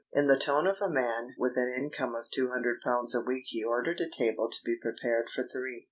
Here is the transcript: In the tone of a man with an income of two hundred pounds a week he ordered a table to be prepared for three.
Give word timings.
In 0.11 0.25
the 0.25 0.35
tone 0.35 0.65
of 0.65 0.77
a 0.81 0.89
man 0.89 1.35
with 1.37 1.55
an 1.57 1.71
income 1.71 2.15
of 2.15 2.27
two 2.31 2.49
hundred 2.49 2.81
pounds 2.81 3.13
a 3.13 3.21
week 3.21 3.43
he 3.49 3.63
ordered 3.63 4.01
a 4.01 4.09
table 4.09 4.49
to 4.49 4.63
be 4.65 4.75
prepared 4.75 5.29
for 5.29 5.47
three. 5.47 5.79